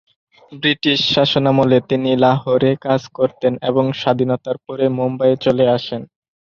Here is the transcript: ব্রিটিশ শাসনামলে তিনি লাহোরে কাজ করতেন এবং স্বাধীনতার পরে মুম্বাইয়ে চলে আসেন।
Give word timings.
ব্রিটিশ 0.51 0.99
শাসনামলে 1.13 1.77
তিনি 1.89 2.09
লাহোরে 2.23 2.71
কাজ 2.85 3.01
করতেন 3.17 3.53
এবং 3.69 3.85
স্বাধীনতার 4.01 4.57
পরে 4.65 4.85
মুম্বাইয়ে 4.97 5.37
চলে 5.45 5.65
আসেন। 5.77 6.01